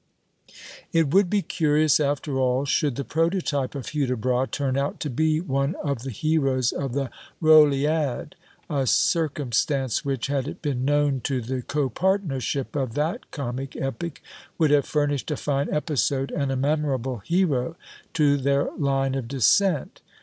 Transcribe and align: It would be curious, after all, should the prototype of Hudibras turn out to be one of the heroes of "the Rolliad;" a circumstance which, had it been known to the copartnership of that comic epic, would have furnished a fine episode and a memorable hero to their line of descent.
It 0.91 1.13
would 1.13 1.29
be 1.29 1.43
curious, 1.43 1.99
after 1.99 2.39
all, 2.39 2.65
should 2.65 2.95
the 2.95 3.03
prototype 3.03 3.75
of 3.75 3.89
Hudibras 3.89 4.47
turn 4.49 4.75
out 4.75 4.99
to 5.01 5.11
be 5.11 5.39
one 5.39 5.75
of 5.75 6.01
the 6.01 6.09
heroes 6.09 6.71
of 6.71 6.93
"the 6.93 7.11
Rolliad;" 7.39 8.33
a 8.67 8.87
circumstance 8.87 10.03
which, 10.03 10.25
had 10.25 10.47
it 10.47 10.59
been 10.63 10.83
known 10.85 11.21
to 11.25 11.39
the 11.39 11.61
copartnership 11.61 12.75
of 12.75 12.95
that 12.95 13.29
comic 13.29 13.75
epic, 13.75 14.23
would 14.57 14.71
have 14.71 14.87
furnished 14.87 15.29
a 15.29 15.37
fine 15.37 15.71
episode 15.71 16.31
and 16.31 16.51
a 16.51 16.55
memorable 16.55 17.19
hero 17.19 17.75
to 18.15 18.37
their 18.37 18.71
line 18.77 19.13
of 19.13 19.27
descent. 19.27 20.01